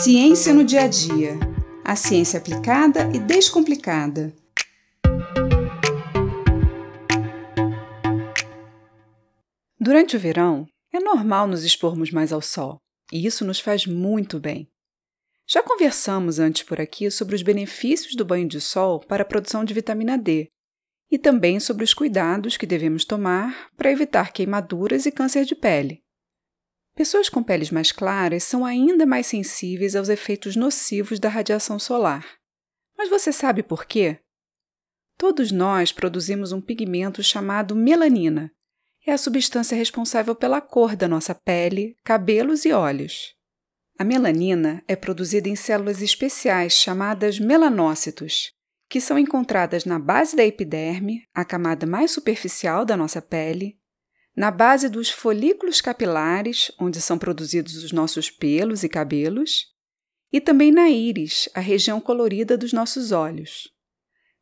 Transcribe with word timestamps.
Ciência 0.00 0.54
no 0.54 0.62
dia 0.62 0.82
a 0.82 0.86
dia. 0.86 1.36
A 1.84 1.96
ciência 1.96 2.38
aplicada 2.38 3.10
e 3.12 3.18
descomplicada. 3.18 4.32
Durante 9.80 10.16
o 10.16 10.20
verão, 10.20 10.68
é 10.92 11.00
normal 11.00 11.48
nos 11.48 11.64
expormos 11.64 12.12
mais 12.12 12.32
ao 12.32 12.40
sol, 12.40 12.78
e 13.12 13.26
isso 13.26 13.44
nos 13.44 13.58
faz 13.58 13.86
muito 13.86 14.38
bem. 14.38 14.68
Já 15.48 15.64
conversamos 15.64 16.38
antes 16.38 16.62
por 16.62 16.80
aqui 16.80 17.10
sobre 17.10 17.34
os 17.34 17.42
benefícios 17.42 18.14
do 18.14 18.24
banho 18.24 18.46
de 18.46 18.60
sol 18.60 19.00
para 19.00 19.24
a 19.24 19.26
produção 19.26 19.64
de 19.64 19.74
vitamina 19.74 20.16
D 20.16 20.46
e 21.10 21.18
também 21.18 21.58
sobre 21.58 21.82
os 21.82 21.92
cuidados 21.92 22.56
que 22.56 22.66
devemos 22.66 23.04
tomar 23.04 23.68
para 23.76 23.90
evitar 23.90 24.32
queimaduras 24.32 25.06
e 25.06 25.10
câncer 25.10 25.44
de 25.44 25.56
pele. 25.56 26.04
Pessoas 26.98 27.28
com 27.28 27.44
peles 27.44 27.70
mais 27.70 27.92
claras 27.92 28.42
são 28.42 28.66
ainda 28.66 29.06
mais 29.06 29.28
sensíveis 29.28 29.94
aos 29.94 30.08
efeitos 30.08 30.56
nocivos 30.56 31.20
da 31.20 31.28
radiação 31.28 31.78
solar. 31.78 32.26
Mas 32.96 33.08
você 33.08 33.30
sabe 33.30 33.62
por 33.62 33.84
quê? 33.84 34.18
Todos 35.16 35.52
nós 35.52 35.92
produzimos 35.92 36.50
um 36.50 36.60
pigmento 36.60 37.22
chamado 37.22 37.76
melanina. 37.76 38.50
É 39.06 39.12
a 39.12 39.16
substância 39.16 39.76
responsável 39.76 40.34
pela 40.34 40.60
cor 40.60 40.96
da 40.96 41.06
nossa 41.06 41.36
pele, 41.36 41.94
cabelos 42.02 42.64
e 42.64 42.72
olhos. 42.72 43.32
A 43.96 44.02
melanina 44.02 44.82
é 44.88 44.96
produzida 44.96 45.48
em 45.48 45.54
células 45.54 46.02
especiais 46.02 46.72
chamadas 46.72 47.38
melanócitos, 47.38 48.50
que 48.90 49.00
são 49.00 49.16
encontradas 49.16 49.84
na 49.84 50.00
base 50.00 50.34
da 50.34 50.44
epiderme, 50.44 51.22
a 51.32 51.44
camada 51.44 51.86
mais 51.86 52.10
superficial 52.10 52.84
da 52.84 52.96
nossa 52.96 53.22
pele, 53.22 53.77
na 54.38 54.52
base 54.52 54.88
dos 54.88 55.10
folículos 55.10 55.80
capilares, 55.80 56.70
onde 56.78 57.00
são 57.00 57.18
produzidos 57.18 57.82
os 57.82 57.90
nossos 57.90 58.30
pelos 58.30 58.84
e 58.84 58.88
cabelos, 58.88 59.66
e 60.32 60.40
também 60.40 60.70
na 60.70 60.88
íris, 60.88 61.48
a 61.54 61.58
região 61.58 62.00
colorida 62.00 62.56
dos 62.56 62.72
nossos 62.72 63.10
olhos. 63.10 63.68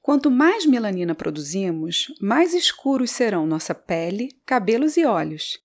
Quanto 0.02 0.30
mais 0.30 0.66
melanina 0.66 1.14
produzimos, 1.14 2.12
mais 2.20 2.52
escuros 2.52 3.10
serão 3.10 3.46
nossa 3.46 3.74
pele, 3.74 4.38
cabelos 4.44 4.98
e 4.98 5.06
olhos. 5.06 5.58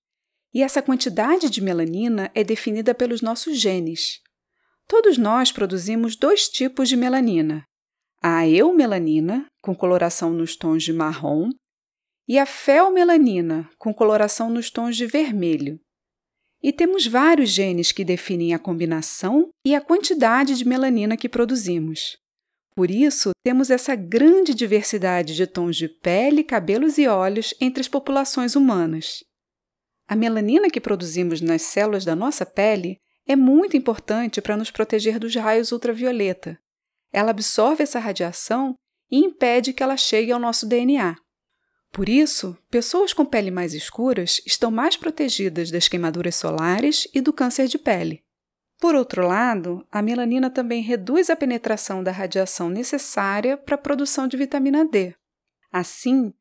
E 0.54 0.62
essa 0.62 0.80
quantidade 0.80 1.50
de 1.50 1.60
melanina 1.60 2.30
é 2.34 2.42
definida 2.42 2.94
pelos 2.94 3.20
nossos 3.20 3.58
genes. 3.58 4.22
Todos 4.88 5.18
nós 5.18 5.52
produzimos 5.52 6.16
dois 6.16 6.48
tipos 6.48 6.88
de 6.88 6.96
melanina: 6.96 7.64
a 8.22 8.48
eumelanina, 8.48 9.44
com 9.60 9.74
coloração 9.74 10.32
nos 10.32 10.56
tons 10.56 10.82
de 10.82 10.92
marrom, 10.94 11.50
e 12.32 12.38
a 12.38 12.46
felmelanina, 12.46 13.68
com 13.76 13.92
coloração 13.92 14.48
nos 14.48 14.70
tons 14.70 14.96
de 14.96 15.04
vermelho. 15.04 15.78
E 16.62 16.72
temos 16.72 17.06
vários 17.06 17.50
genes 17.50 17.92
que 17.92 18.06
definem 18.06 18.54
a 18.54 18.58
combinação 18.58 19.50
e 19.62 19.74
a 19.74 19.82
quantidade 19.82 20.56
de 20.56 20.66
melanina 20.66 21.14
que 21.14 21.28
produzimos. 21.28 22.16
Por 22.74 22.90
isso, 22.90 23.32
temos 23.44 23.68
essa 23.68 23.94
grande 23.94 24.54
diversidade 24.54 25.36
de 25.36 25.46
tons 25.46 25.76
de 25.76 25.90
pele, 25.90 26.42
cabelos 26.42 26.96
e 26.96 27.06
olhos 27.06 27.52
entre 27.60 27.82
as 27.82 27.88
populações 27.88 28.56
humanas. 28.56 29.22
A 30.08 30.16
melanina 30.16 30.70
que 30.70 30.80
produzimos 30.80 31.42
nas 31.42 31.60
células 31.60 32.02
da 32.02 32.16
nossa 32.16 32.46
pele 32.46 32.96
é 33.28 33.36
muito 33.36 33.76
importante 33.76 34.40
para 34.40 34.56
nos 34.56 34.70
proteger 34.70 35.18
dos 35.18 35.34
raios 35.34 35.70
ultravioleta. 35.70 36.58
Ela 37.12 37.32
absorve 37.32 37.82
essa 37.82 37.98
radiação 37.98 38.74
e 39.10 39.18
impede 39.18 39.74
que 39.74 39.82
ela 39.82 39.98
chegue 39.98 40.32
ao 40.32 40.40
nosso 40.40 40.66
DNA. 40.66 41.14
Por 41.92 42.08
isso, 42.08 42.56
pessoas 42.70 43.12
com 43.12 43.22
pele 43.22 43.50
mais 43.50 43.74
escuras 43.74 44.40
estão 44.46 44.70
mais 44.70 44.96
protegidas 44.96 45.70
das 45.70 45.88
queimaduras 45.88 46.34
solares 46.34 47.06
e 47.12 47.20
do 47.20 47.34
câncer 47.34 47.68
de 47.68 47.78
pele. 47.78 48.24
Por 48.80 48.94
outro 48.94 49.28
lado, 49.28 49.86
a 49.92 50.00
melanina 50.00 50.50
também 50.50 50.82
reduz 50.82 51.28
a 51.28 51.36
penetração 51.36 52.02
da 52.02 52.10
radiação 52.10 52.70
necessária 52.70 53.58
para 53.58 53.74
a 53.74 53.78
produção 53.78 54.26
de 54.26 54.38
vitamina 54.38 54.86
D. 54.86 55.14
Assim, 55.70 56.32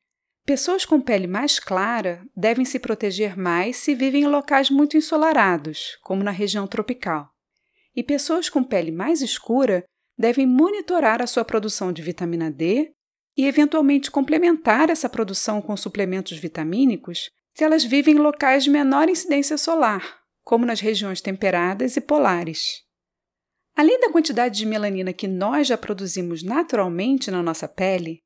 pessoas 0.46 0.86
com 0.86 1.02
pele 1.02 1.28
mais 1.28 1.60
clara 1.60 2.26
devem 2.36 2.64
se 2.64 2.80
proteger 2.80 3.38
mais 3.38 3.76
se 3.76 3.94
vivem 3.94 4.24
em 4.24 4.28
locais 4.28 4.70
muito 4.70 4.96
ensolarados, 4.96 5.98
como 6.02 6.24
na 6.24 6.32
região 6.32 6.66
tropical. 6.66 7.30
E 7.94 8.02
pessoas 8.02 8.50
com 8.50 8.64
pele 8.64 8.92
mais 8.92 9.22
escura 9.22 9.84
devem 10.18 10.48
monitorar 10.48 11.22
a 11.22 11.28
sua 11.28 11.44
produção 11.44 11.92
de 11.92 12.02
vitamina 12.02 12.50
D 12.50 12.94
e, 13.42 13.46
eventualmente, 13.46 14.12
complementar 14.12 14.92
essa 14.92 15.10
produção 15.10 15.64
com 15.64 15.76
suplementos 15.76 16.38
vitamínicos 16.38 17.32
se 17.56 17.64
elas 17.64 17.84
vivem 17.84 18.14
em 18.14 18.20
locais 18.20 18.64
de 18.64 18.70
menor 18.70 19.10
incidência 19.10 19.58
solar, 19.58 20.20
como 20.44 20.64
nas 20.64 20.80
regiões 20.80 21.22
temperadas 21.22 21.98
e 21.98 22.02
polares. 22.02 22.84
Além 23.76 24.00
da 24.00 24.12
quantidade 24.12 24.60
de 24.60 24.66
melanina 24.68 25.12
que 25.12 25.28
nós 25.28 25.66
já 25.66 25.76
produzimos 25.76 26.44
naturalmente 26.44 27.32
na 27.32 27.42
nossa 27.42 27.68
pele, 27.68 28.22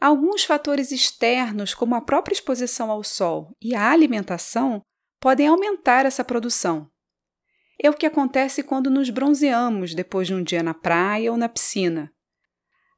alguns 0.00 0.44
fatores 0.44 0.92
externos, 0.92 1.74
como 1.74 1.94
a 1.94 2.00
própria 2.00 2.32
exposição 2.32 2.90
ao 2.90 3.04
sol 3.04 3.54
e 3.60 3.74
a 3.74 3.90
alimentação, 3.90 4.80
podem 5.20 5.46
aumentar 5.46 6.06
essa 6.06 6.24
produção. 6.24 6.90
É 7.78 7.90
o 7.90 7.94
que 7.94 8.06
acontece 8.06 8.62
quando 8.62 8.88
nos 8.88 9.10
bronzeamos 9.10 9.94
depois 9.94 10.26
de 10.26 10.32
um 10.32 10.42
dia 10.42 10.62
na 10.62 10.72
praia 10.72 11.30
ou 11.30 11.36
na 11.36 11.50
piscina. 11.50 12.10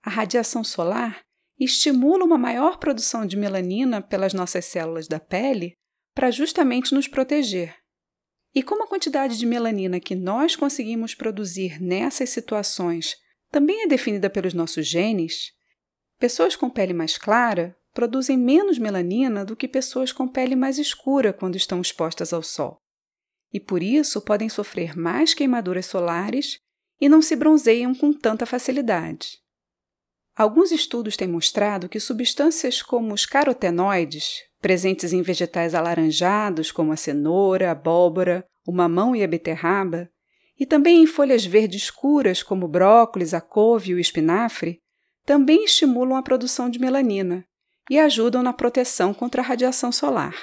A 0.00 0.10
radiação 0.10 0.62
solar 0.62 1.25
estimula 1.64 2.24
uma 2.24 2.36
maior 2.38 2.78
produção 2.78 3.24
de 3.24 3.36
melanina 3.36 4.02
pelas 4.02 4.34
nossas 4.34 4.64
células 4.66 5.08
da 5.08 5.18
pele 5.18 5.74
para 6.14 6.30
justamente 6.30 6.94
nos 6.94 7.08
proteger. 7.08 7.74
E 8.54 8.62
como 8.62 8.84
a 8.84 8.86
quantidade 8.86 9.38
de 9.38 9.46
melanina 9.46 10.00
que 10.00 10.14
nós 10.14 10.56
conseguimos 10.56 11.14
produzir 11.14 11.80
nessas 11.80 12.30
situações 12.30 13.16
também 13.50 13.82
é 13.82 13.86
definida 13.86 14.28
pelos 14.28 14.54
nossos 14.54 14.86
genes, 14.86 15.52
pessoas 16.18 16.56
com 16.56 16.70
pele 16.70 16.92
mais 16.92 17.18
clara 17.18 17.76
produzem 17.92 18.36
menos 18.36 18.78
melanina 18.78 19.44
do 19.44 19.56
que 19.56 19.66
pessoas 19.66 20.12
com 20.12 20.28
pele 20.28 20.54
mais 20.54 20.78
escura 20.78 21.32
quando 21.32 21.56
estão 21.56 21.80
expostas 21.80 22.32
ao 22.32 22.42
sol. 22.42 22.78
E 23.52 23.60
por 23.60 23.82
isso 23.82 24.20
podem 24.20 24.48
sofrer 24.48 24.96
mais 24.96 25.32
queimaduras 25.32 25.86
solares 25.86 26.58
e 27.00 27.08
não 27.08 27.22
se 27.22 27.34
bronzeiam 27.36 27.94
com 27.94 28.12
tanta 28.12 28.44
facilidade. 28.44 29.38
Alguns 30.36 30.70
estudos 30.70 31.16
têm 31.16 31.26
mostrado 31.26 31.88
que 31.88 31.98
substâncias 31.98 32.82
como 32.82 33.14
os 33.14 33.24
carotenoides, 33.24 34.34
presentes 34.60 35.14
em 35.14 35.22
vegetais 35.22 35.74
alaranjados 35.74 36.70
como 36.70 36.92
a 36.92 36.96
cenoura, 36.96 37.68
a 37.68 37.72
abóbora, 37.72 38.46
o 38.66 38.70
mamão 38.70 39.16
e 39.16 39.24
a 39.24 39.26
beterraba, 39.26 40.10
e 40.60 40.66
também 40.66 41.02
em 41.02 41.06
folhas 41.06 41.46
verdes 41.46 41.84
escuras 41.84 42.42
como 42.42 42.68
brócolis, 42.68 43.32
a 43.32 43.40
couve 43.40 43.92
e 43.92 43.94
o 43.94 43.98
espinafre, 43.98 44.82
também 45.24 45.64
estimulam 45.64 46.18
a 46.18 46.22
produção 46.22 46.68
de 46.68 46.78
melanina 46.78 47.42
e 47.90 47.98
ajudam 47.98 48.42
na 48.42 48.52
proteção 48.52 49.14
contra 49.14 49.40
a 49.40 49.44
radiação 49.44 49.90
solar. 49.90 50.34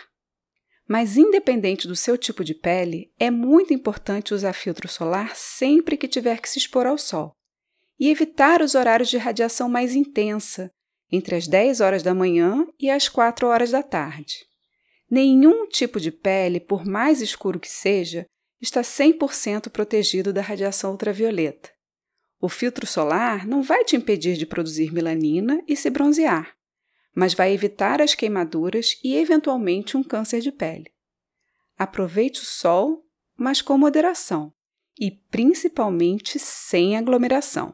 Mas, 0.87 1.17
independente 1.17 1.87
do 1.87 1.95
seu 1.95 2.17
tipo 2.17 2.43
de 2.43 2.55
pele, 2.55 3.11
é 3.19 3.29
muito 3.29 3.71
importante 3.71 4.33
usar 4.33 4.53
filtro 4.53 4.87
solar 4.87 5.35
sempre 5.35 5.97
que 5.97 6.07
tiver 6.07 6.41
que 6.41 6.49
se 6.49 6.57
expor 6.57 6.87
ao 6.87 6.97
sol 6.97 7.35
e 7.99 8.09
evitar 8.09 8.61
os 8.61 8.75
horários 8.75 9.09
de 9.09 9.17
radiação 9.17 9.69
mais 9.69 9.95
intensa, 9.95 10.71
entre 11.11 11.35
as 11.35 11.47
10 11.47 11.81
horas 11.81 12.03
da 12.03 12.13
manhã 12.13 12.67
e 12.79 12.89
as 12.89 13.07
4 13.07 13.47
horas 13.47 13.71
da 13.71 13.83
tarde. 13.83 14.45
Nenhum 15.09 15.67
tipo 15.67 15.99
de 15.99 16.11
pele, 16.11 16.59
por 16.59 16.85
mais 16.85 17.21
escuro 17.21 17.59
que 17.59 17.69
seja, 17.69 18.25
está 18.59 18.81
100% 18.81 19.69
protegido 19.69 20.33
da 20.33 20.41
radiação 20.41 20.91
ultravioleta. 20.91 21.69
O 22.41 22.49
filtro 22.49 22.87
solar 22.87 23.45
não 23.45 23.61
vai 23.61 23.85
te 23.85 23.95
impedir 23.95 24.35
de 24.35 24.45
produzir 24.45 24.91
melanina 24.91 25.61
e 25.67 25.75
se 25.75 25.89
bronzear, 25.89 26.55
mas 27.15 27.33
vai 27.33 27.53
evitar 27.53 28.01
as 28.01 28.15
queimaduras 28.15 28.99
e, 29.03 29.15
eventualmente, 29.15 29.95
um 29.95 30.03
câncer 30.03 30.41
de 30.41 30.51
pele. 30.51 30.91
Aproveite 31.77 32.41
o 32.41 32.45
sol, 32.45 33.05
mas 33.37 33.61
com 33.61 33.77
moderação 33.77 34.53
e 34.99 35.11
principalmente 35.11 36.39
sem 36.39 36.97
aglomeração. 36.97 37.73